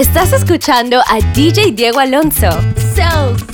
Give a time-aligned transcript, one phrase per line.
[0.00, 2.48] Estás escuchando a DJ Diego Alonso.
[2.96, 3.49] So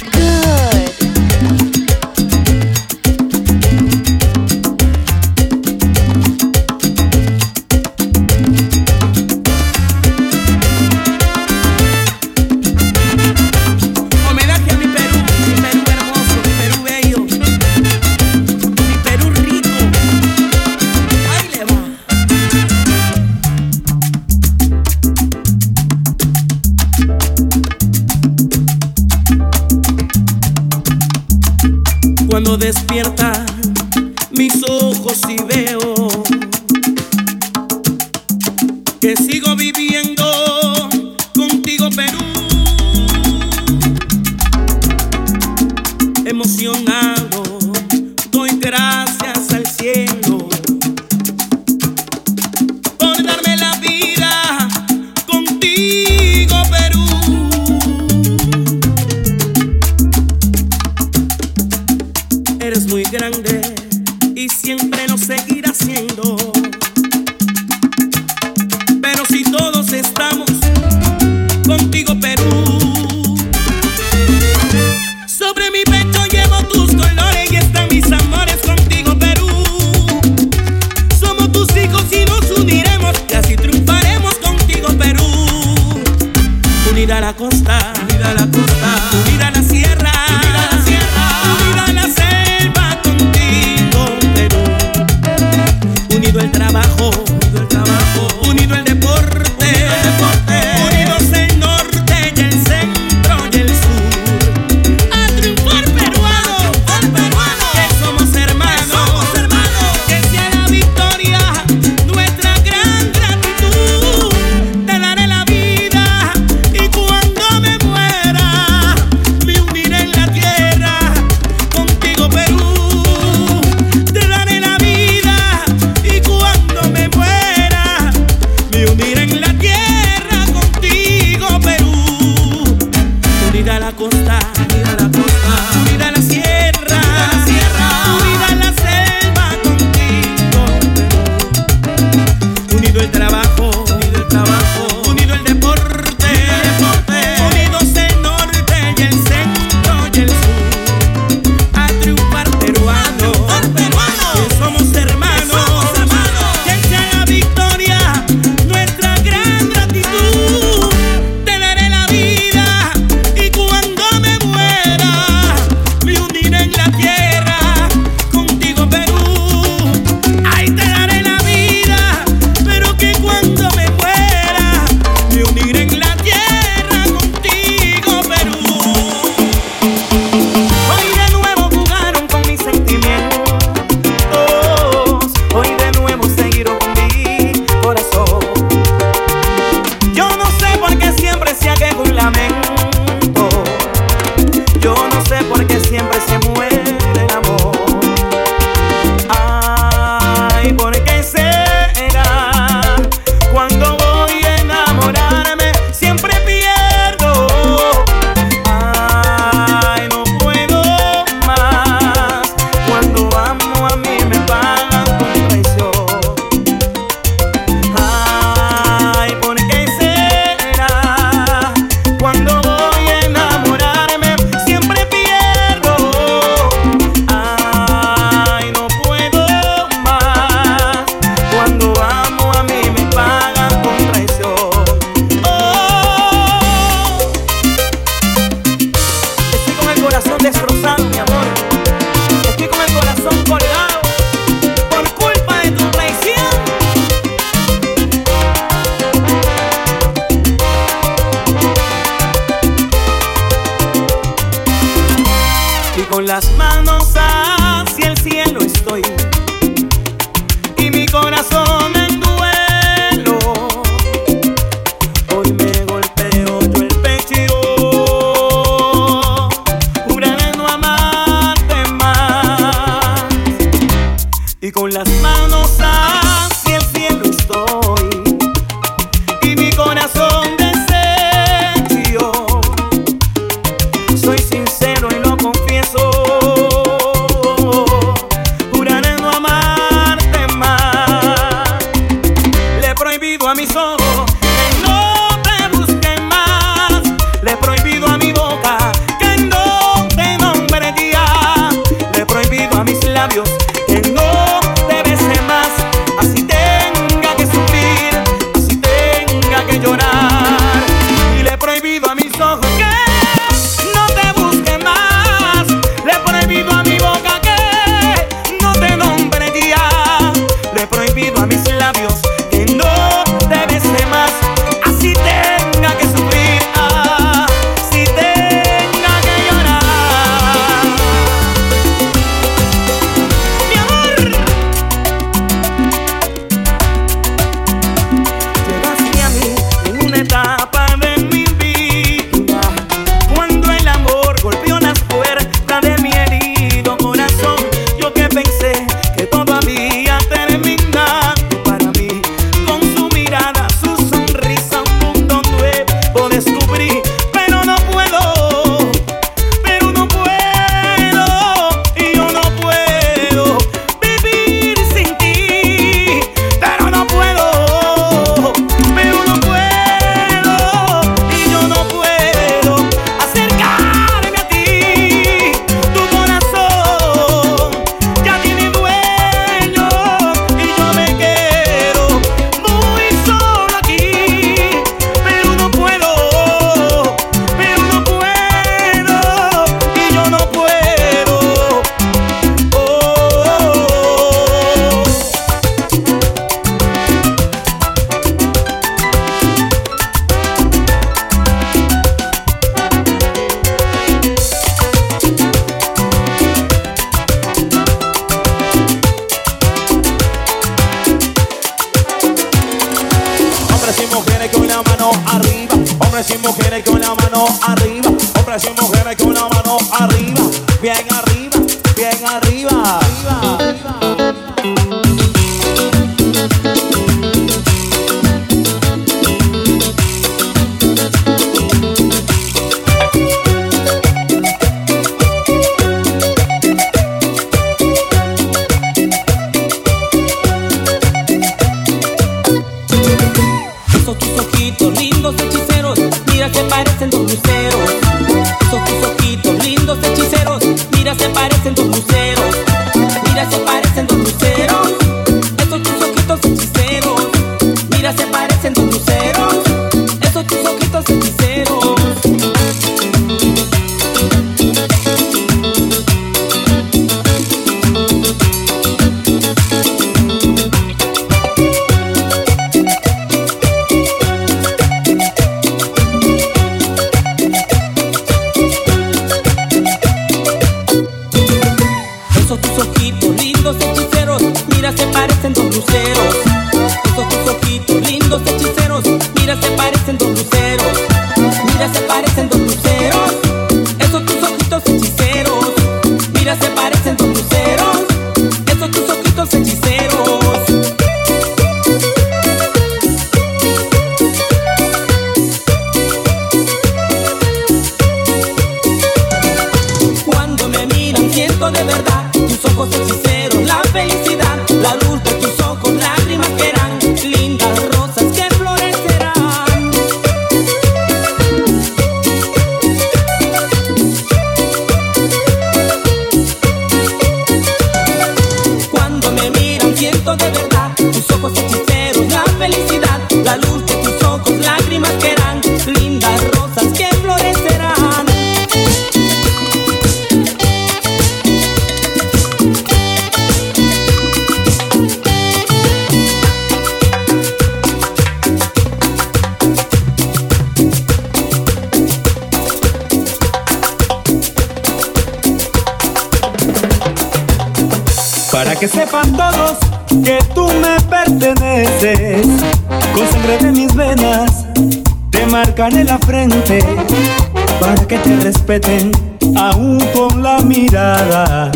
[569.56, 571.70] aún con la mirada.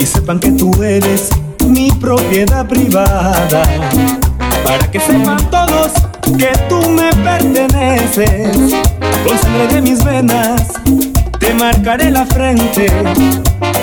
[0.00, 1.30] Y sepan que tú eres
[1.68, 3.62] mi propiedad privada.
[4.64, 5.92] Para que sepan todos
[6.36, 8.74] que tú me perteneces,
[9.24, 10.72] con sangre de mis venas
[11.38, 12.88] te marcaré la frente.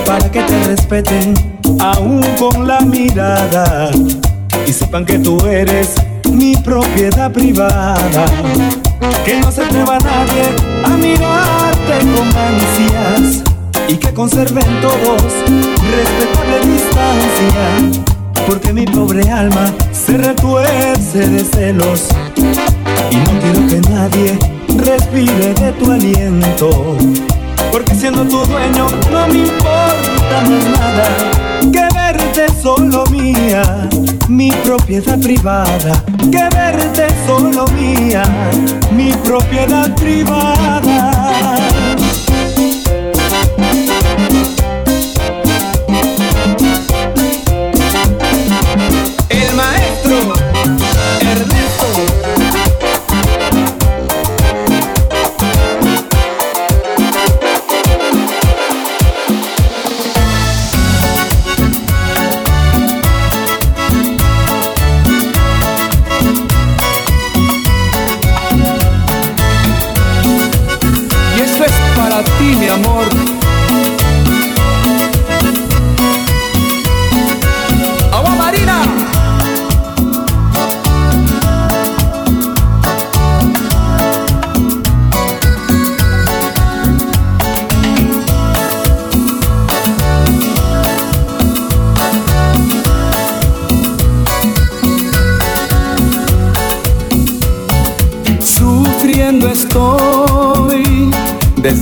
[0.05, 1.33] Para que te respeten
[1.79, 3.91] aún con la mirada.
[4.67, 5.95] Y sepan que tú eres
[6.29, 8.25] mi propiedad privada
[9.23, 10.43] que no se atreva nadie
[10.83, 13.43] a mirarte con ansias
[13.87, 15.21] y que conserven todos
[15.91, 18.01] respetable distancia,
[18.47, 22.09] porque mi pobre alma se retuerce de celos
[23.11, 24.39] y no quiero que nadie
[24.77, 26.97] respire de tu aliento,
[27.71, 31.07] porque siendo tu dueño no me importa más nada
[31.71, 33.89] que verte solo mía
[34.35, 38.23] mi propiedad privada, que verte solo mía,
[38.91, 41.64] mi propiedad privada.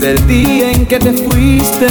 [0.03, 1.87] Desde el día en que te fuiste,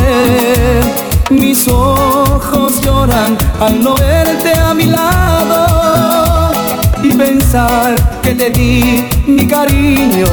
[1.31, 6.53] mis ojos lloran al no verte a mi lado
[7.03, 10.27] y pensar que te di mi cariño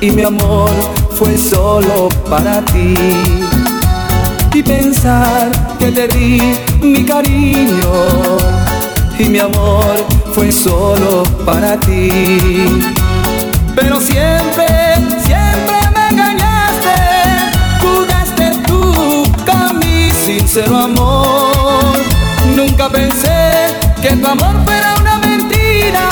[0.00, 0.70] y mi amor
[1.18, 2.94] fue solo para ti.
[4.54, 6.40] Y pensar que te di
[6.80, 7.90] mi cariño
[9.18, 13.03] y mi amor fue solo para ti.
[20.54, 21.96] Sincero amor.
[22.54, 26.08] Nunca pensé que tu amor fuera una mentira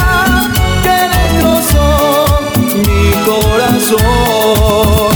[0.83, 5.12] que destrozó mi corazón.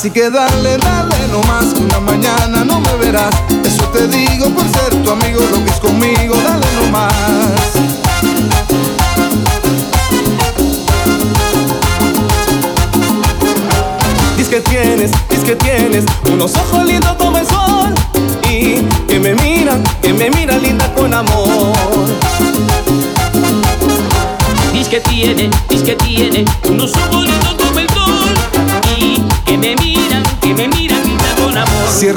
[0.00, 0.89] Así que dale, dale.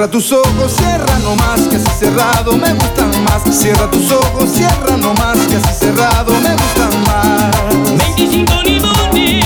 [0.03, 3.41] Cierra tus ojos, cierra no más, que así cerrado me gustan más.
[3.57, 8.17] Cierra tus ojos, cierra no más, que así cerrado me gustan más.
[8.17, 9.42] 25 limones.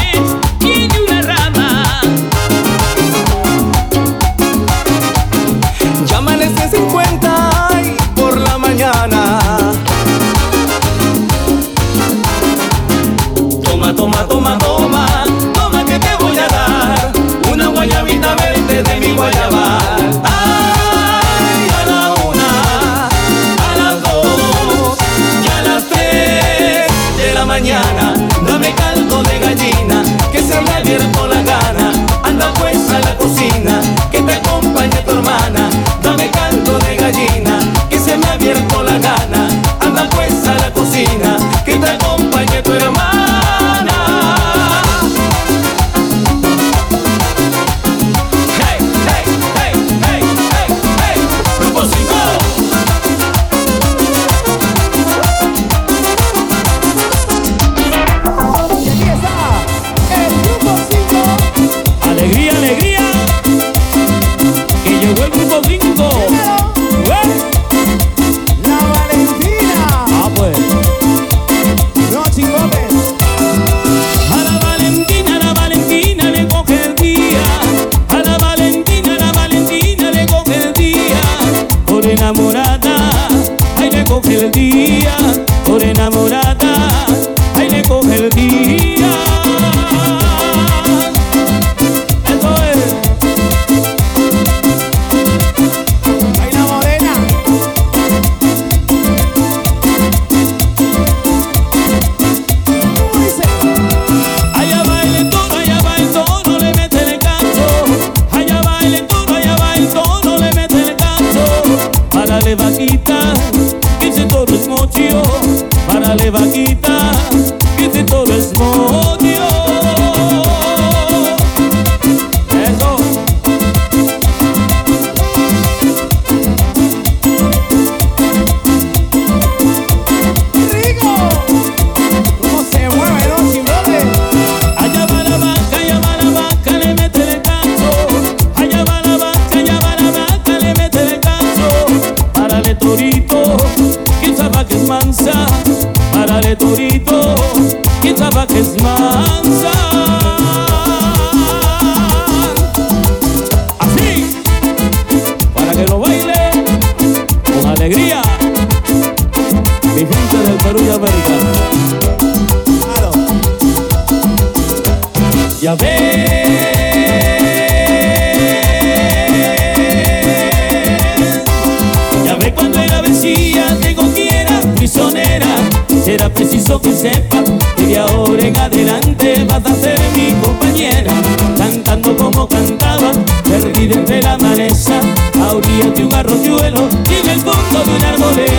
[176.17, 177.43] Era preciso que sepas
[177.75, 181.13] que de ahora en adelante vas a ser mi compañera.
[181.55, 183.11] Cantando como cantaba,
[183.43, 184.99] perdida entre la maleza,
[185.39, 188.56] a orillas de un arroyuelo y en el fondo de un arboleda.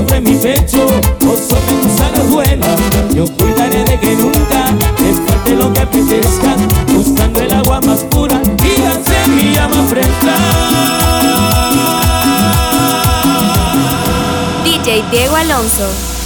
[0.00, 2.66] sobre mi pecho o sobre tus alas duela.
[3.14, 4.64] Yo cuidaré de que nunca
[4.98, 6.56] descarte lo que apetezca,
[6.88, 10.34] buscando el agua más pura y hacer mi llama fresca.
[14.64, 16.19] DJ Diego Alonso.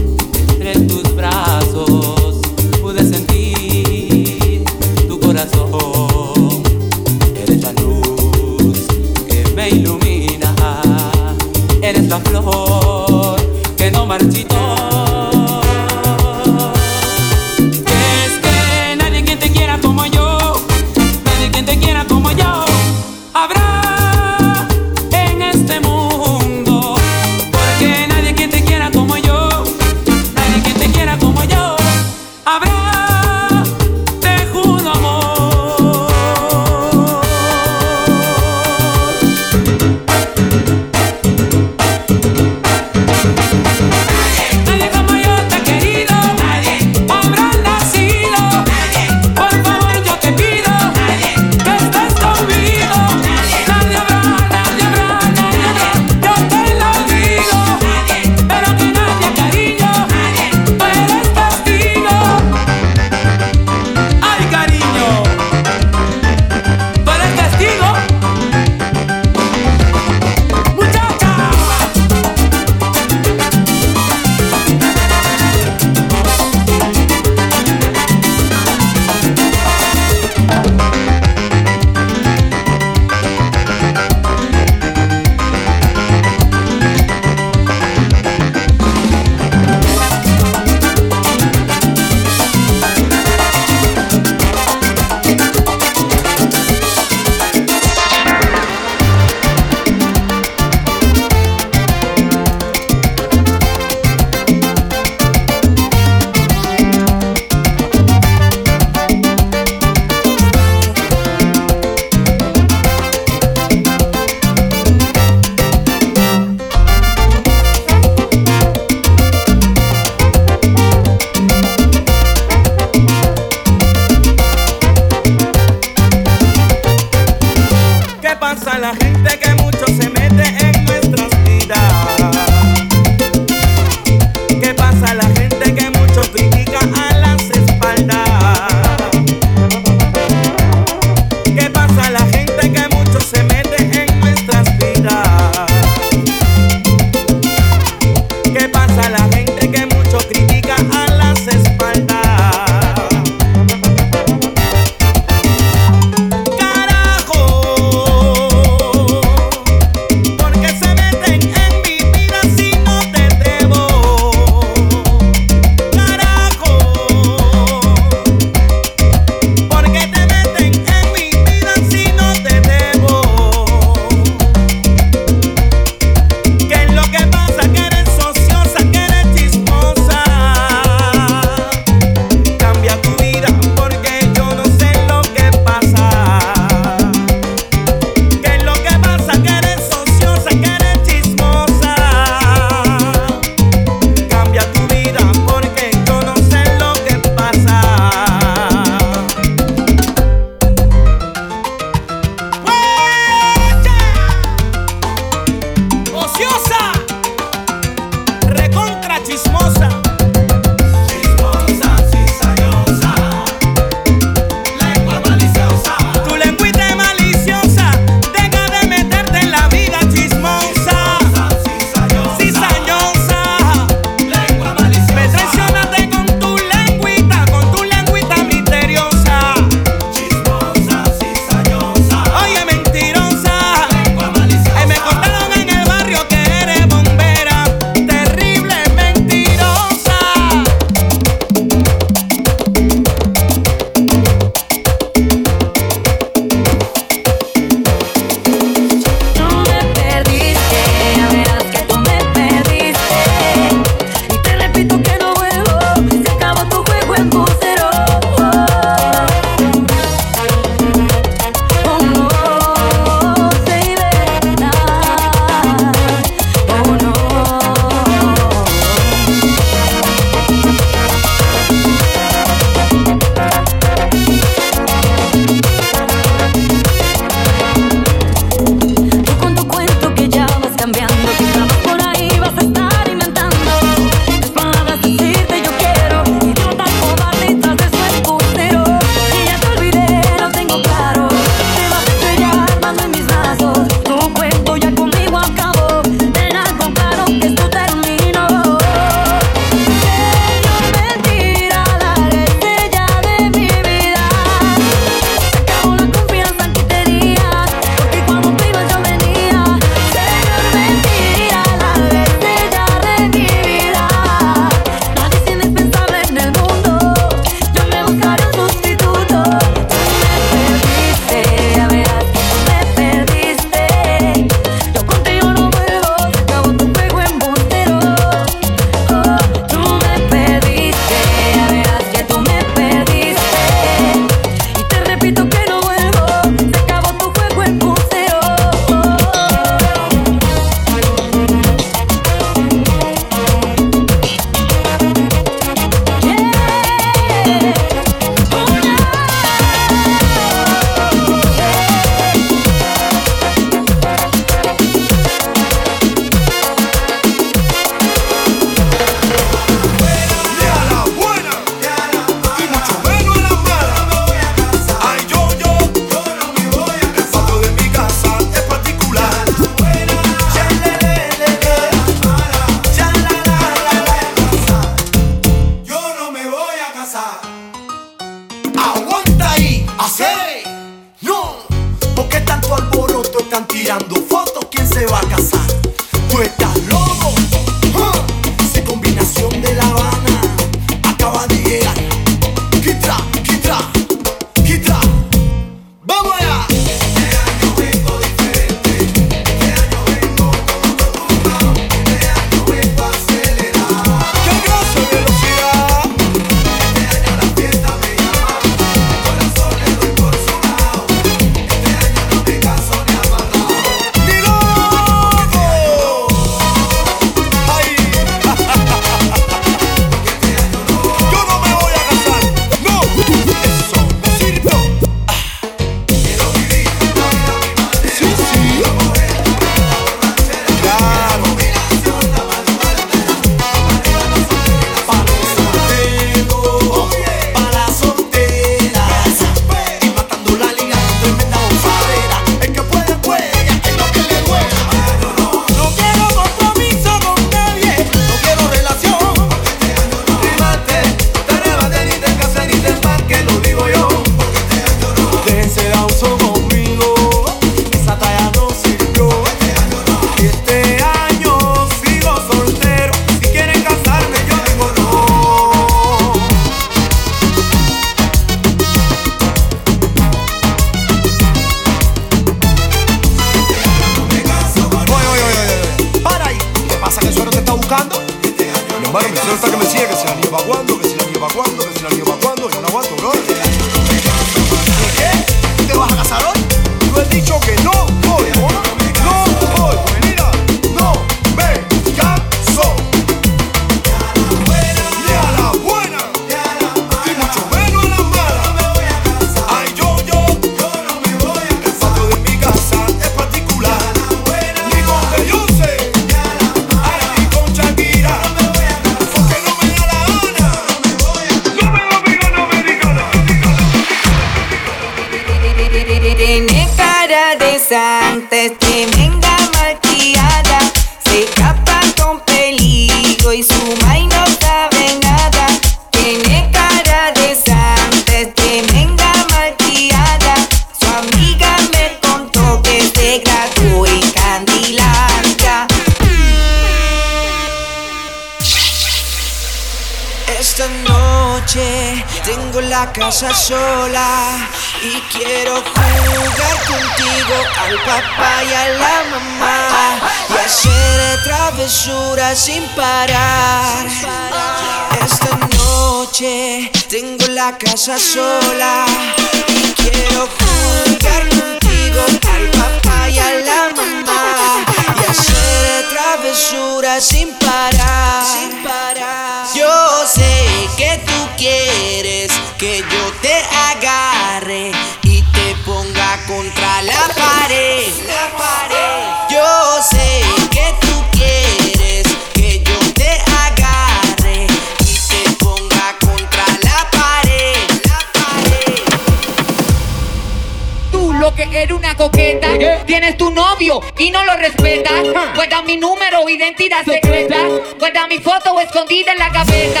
[591.82, 592.68] eres una coqueta.
[593.06, 595.22] Tienes tu novio y no lo respetas.
[595.54, 597.56] Guarda mi número, identidad secreta.
[597.98, 600.00] Guarda mi foto escondida en la cabeza.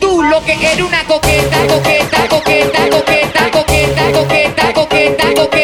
[0.00, 5.61] Tú lo que eres una coqueta, coqueta, coqueta, coqueta, coqueta, coqueta, coqueta, coqueta.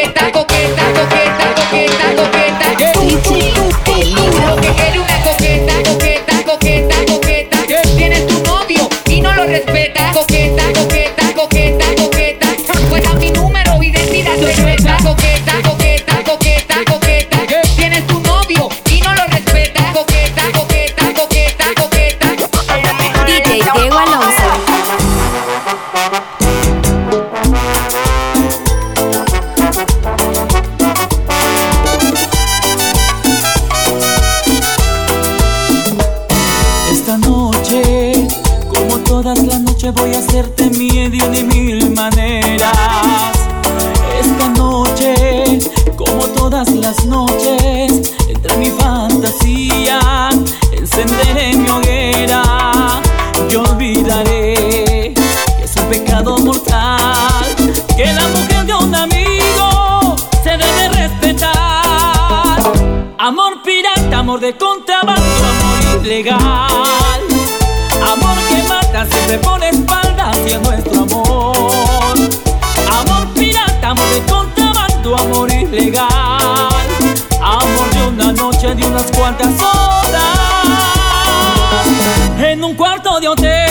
[82.79, 83.68] cuarto de hotel.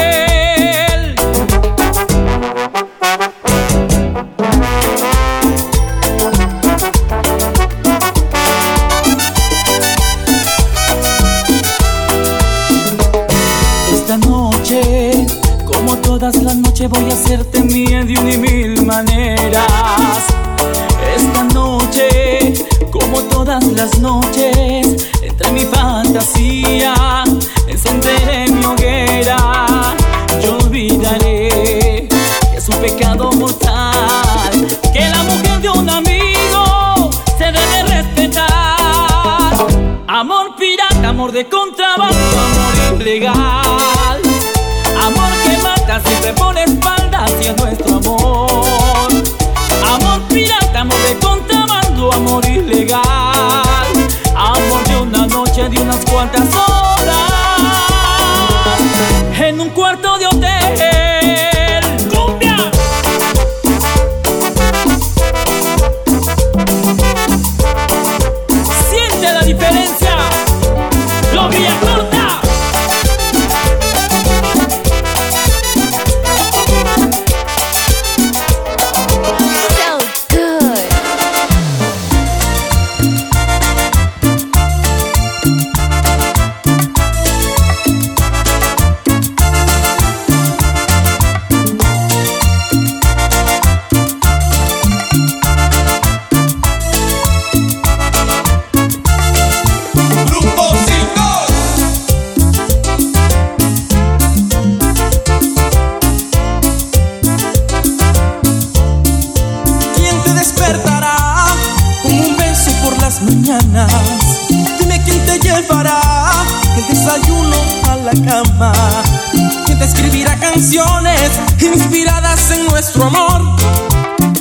[121.61, 123.55] inspiradas en nuestro amor,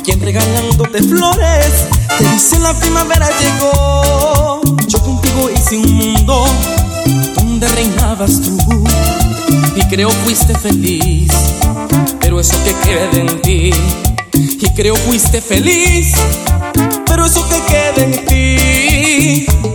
[0.03, 1.87] quien regalándote flores
[2.17, 4.61] te dice la primavera llegó.
[4.87, 6.45] Yo contigo hice un mundo
[7.35, 8.83] donde reinabas tú
[9.75, 11.31] y creo fuiste feliz,
[12.19, 13.71] pero eso que queda en ti.
[14.59, 16.13] Y creo fuiste feliz,
[17.05, 19.66] pero eso que queda en ti.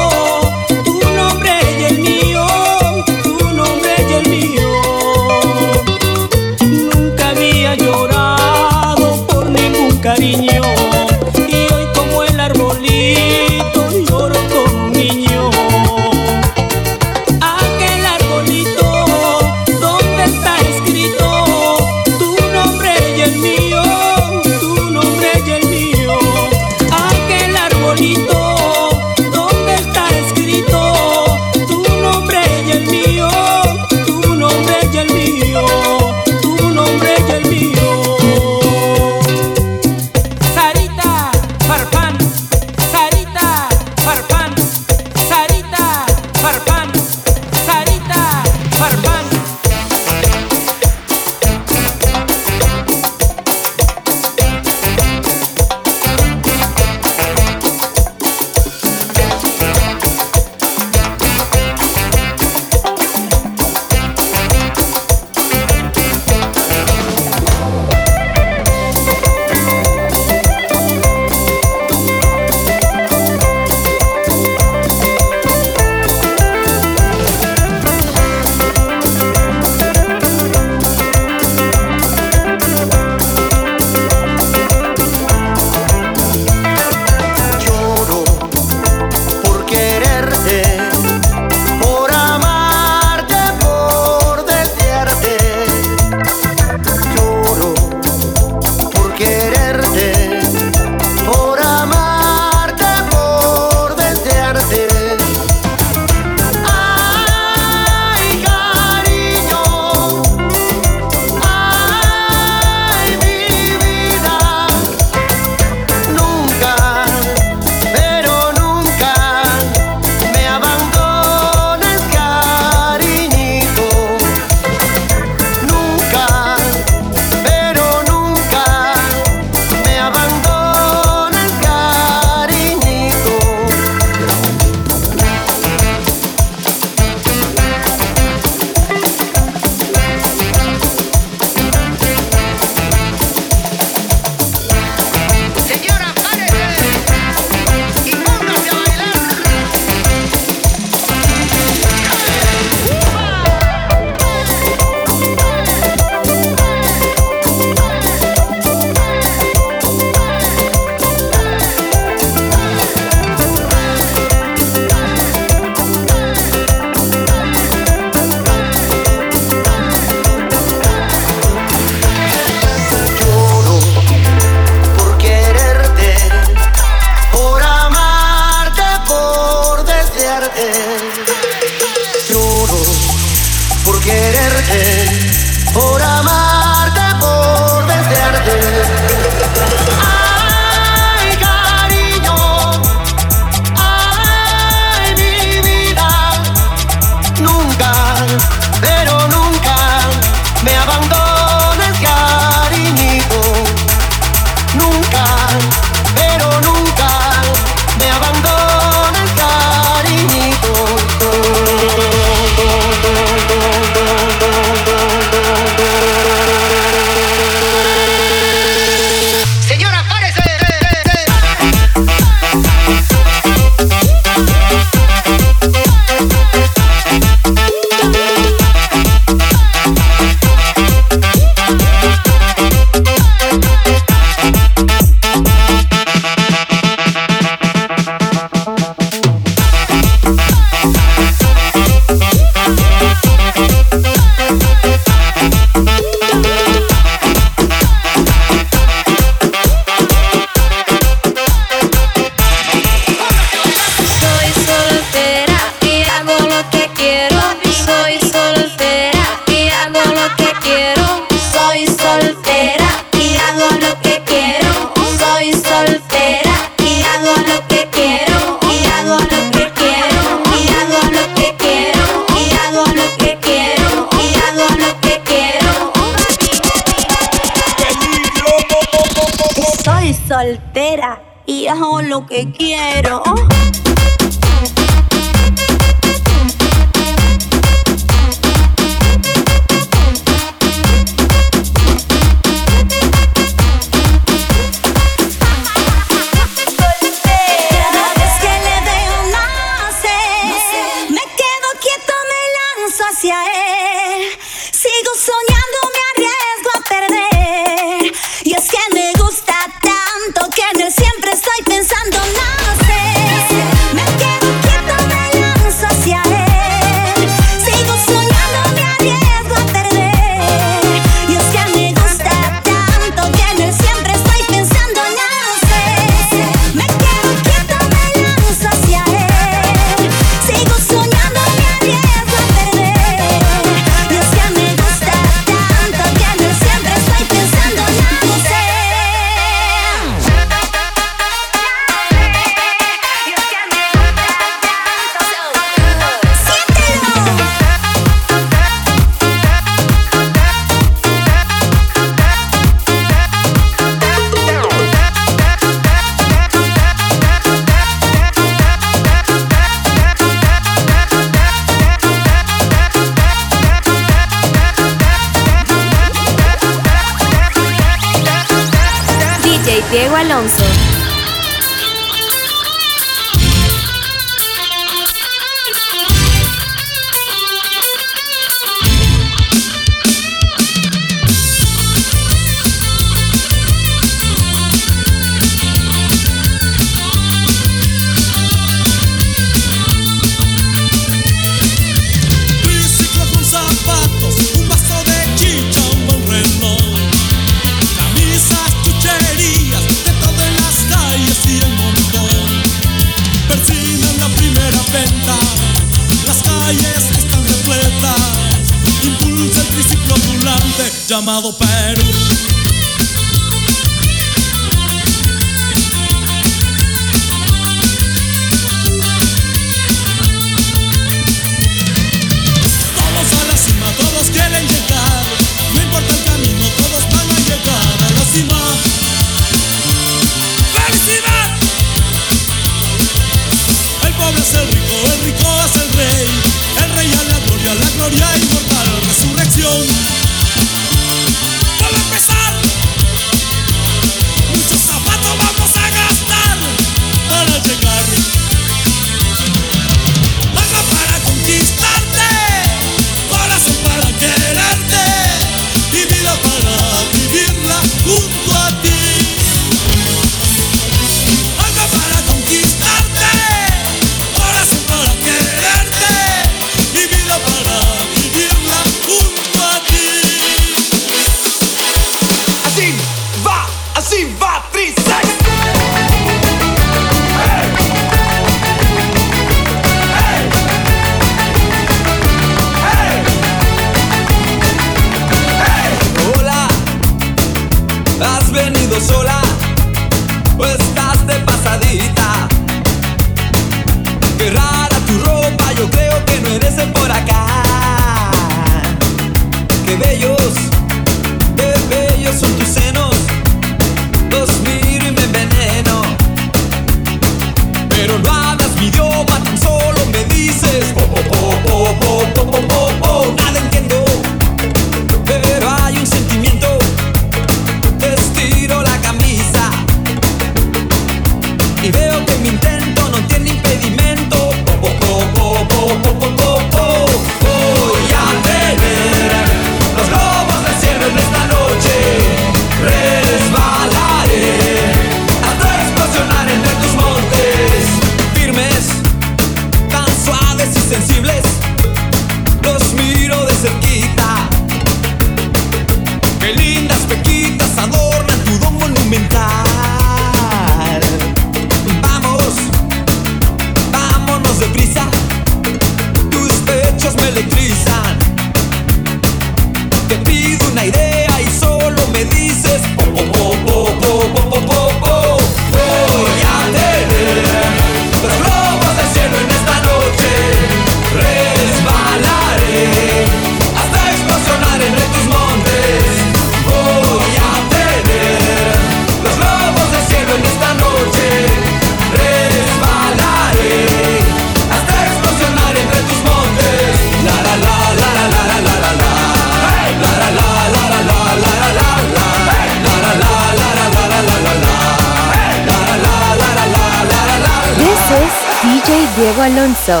[599.60, 600.00] Alonso.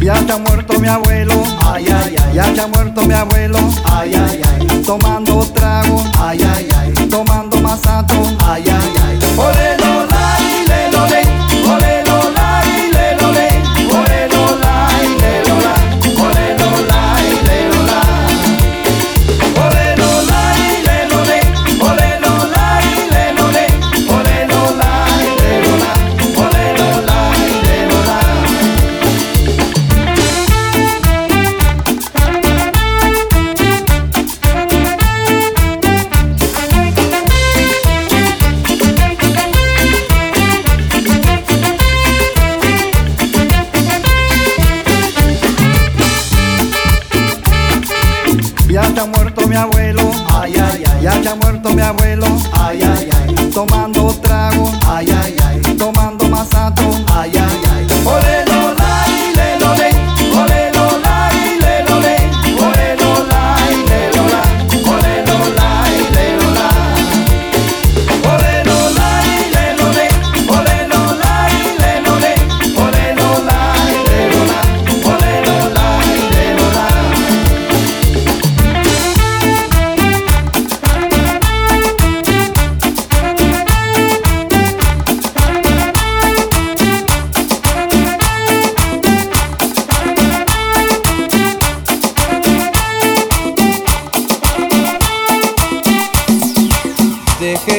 [0.00, 2.34] Ya está muerto mi abuelo, ay, ay, ay.
[2.34, 3.58] Ya está muerto mi abuelo,
[3.92, 4.82] ay, ay, ay.
[4.86, 5.27] Tomando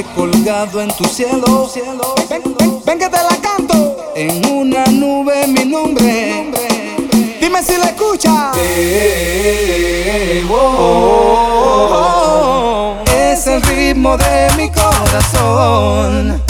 [0.03, 1.67] colgado en tu cielo.
[1.71, 2.41] cielo ven,
[2.85, 4.11] ven, que te la canto.
[4.15, 6.51] En una nube mi nombre.
[7.39, 8.57] Dime si la escuchas.
[10.49, 10.55] Oh,
[11.51, 13.03] oh, oh.
[13.11, 16.41] Es el ritmo de mi corazón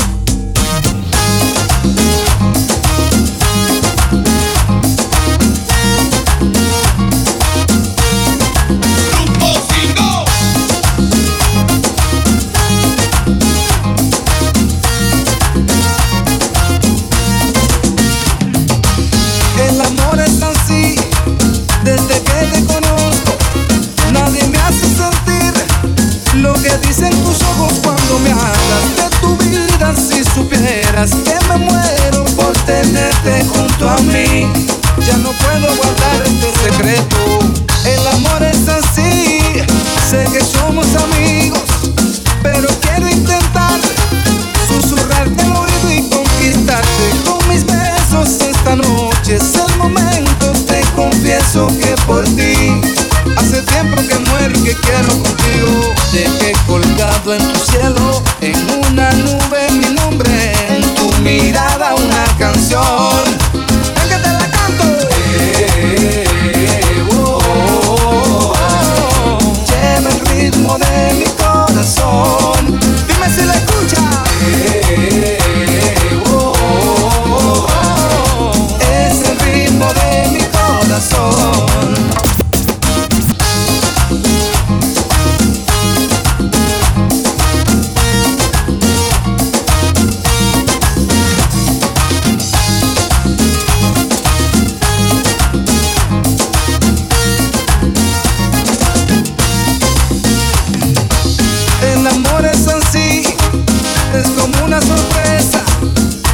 [104.20, 105.63] es como una sorpresa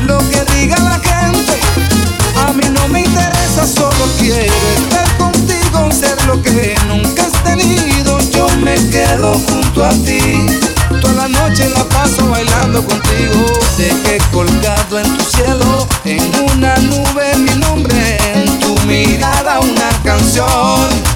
[0.05, 1.59] lo que diga la gente.
[2.35, 8.19] A mí no me interesa, solo quiero estar contigo, ser lo que nunca has tenido.
[8.31, 10.47] Yo me quedo junto a ti.
[11.01, 13.45] Toda la noche la paso bailando contigo.
[13.77, 21.14] Dejé colgado en tu cielo, en una nube mi nombre, en tu mirada una canción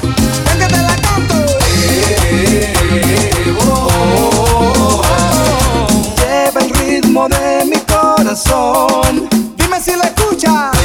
[9.55, 10.77] Dime si la escuchas.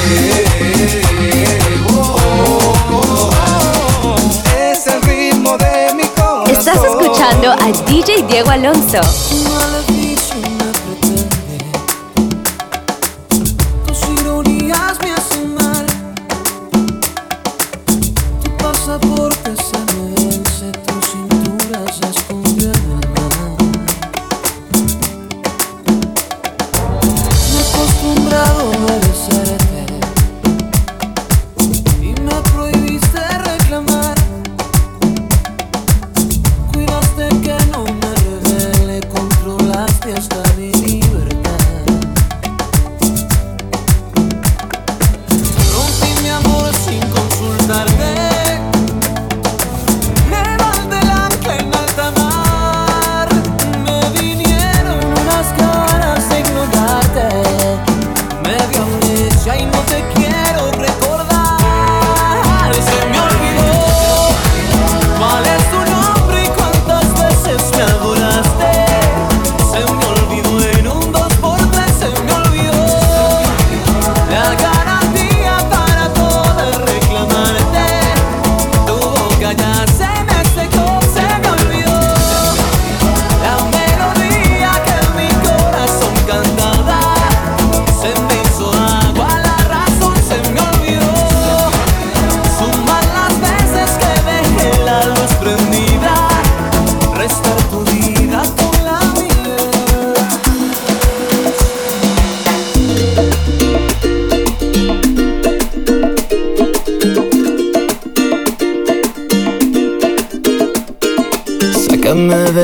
[6.49, 9.01] Estás escuchando a DJ Diego Alonso.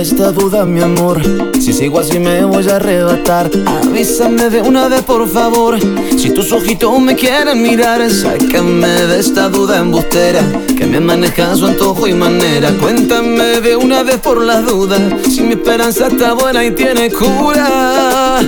[0.01, 1.21] Esta duda, mi amor.
[1.61, 3.51] Si sigo así me voy a arrebatar.
[3.85, 5.79] Avísame de una vez, por favor.
[6.17, 10.41] Si tus ojitos me quieren mirar, sácame de esta duda embustera.
[10.77, 12.73] Que me maneja su antojo y manera.
[12.81, 15.01] Cuéntame de una vez por las dudas.
[15.29, 18.41] Si mi esperanza está buena y tiene cura.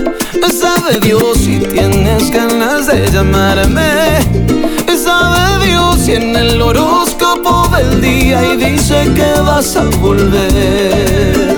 [0.51, 4.32] Sabe Dios si tienes ganas de llamarme.
[6.13, 11.57] En el horóscopo del día y dice que vas a volver.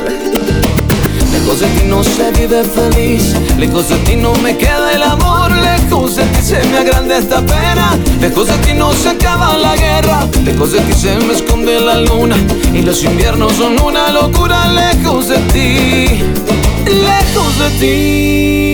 [1.32, 5.50] Lejos de ti no se vive feliz, lejos de ti no me queda el amor,
[5.50, 9.74] lejos de ti se me agranda esta pena, lejos de ti no se acaba la
[9.74, 12.36] guerra, lejos de ti se me esconde la luna
[12.72, 16.22] y los inviernos son una locura, lejos de ti,
[16.86, 18.73] lejos de ti.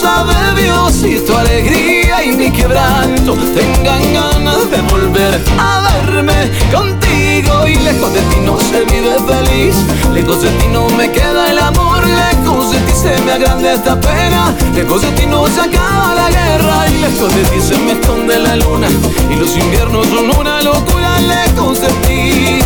[0.00, 3.34] Sabe Dios si tu alegría y mi quebranto.
[3.34, 9.74] Tengan ganas de volver a verme contigo y lejos de ti no se vive feliz,
[10.12, 14.00] lejos de ti no me queda el amor, lejos de ti se me agranda esta
[14.00, 17.92] pena, lejos de ti no se acaba la guerra y lejos de ti se me
[17.92, 18.88] esconde la luna.
[19.30, 22.58] Y los inviernos son una locura, lejos de ti,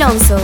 [0.00, 0.38] Alonso.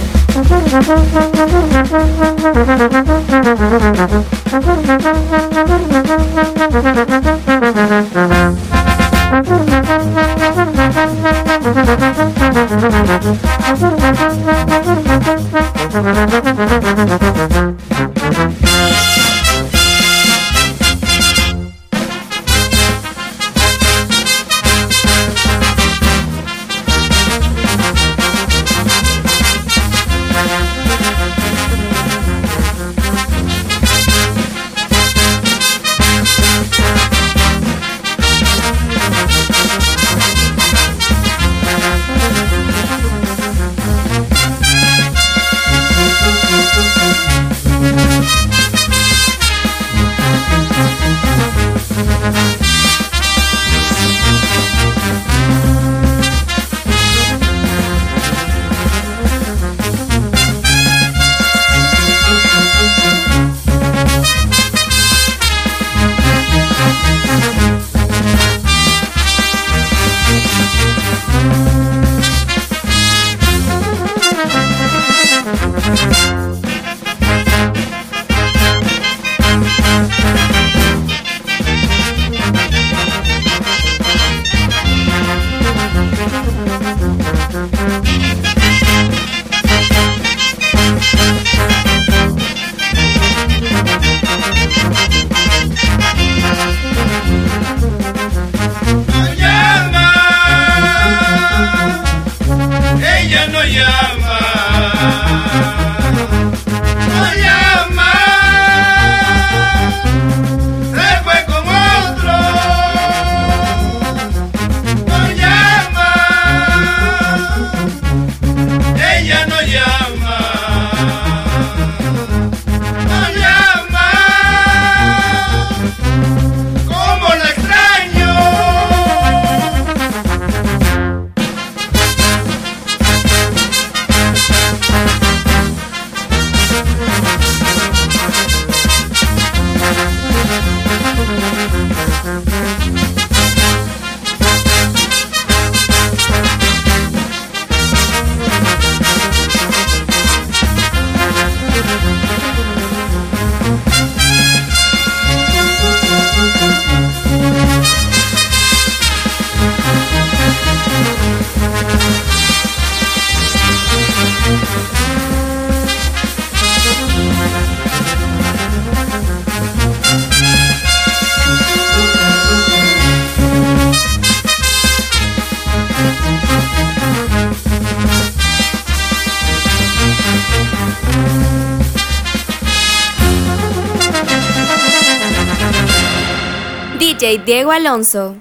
[187.44, 188.40] Diego Alonso.